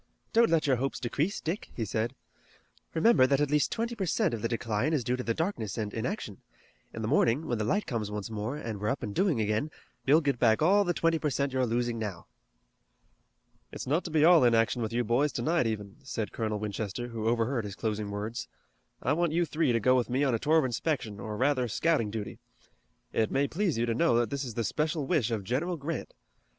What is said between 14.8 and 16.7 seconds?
with you boys tonight, even," said Colonel